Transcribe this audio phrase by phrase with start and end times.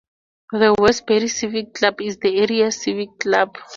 [0.51, 3.55] The Westbury Civic Club is the area civic club.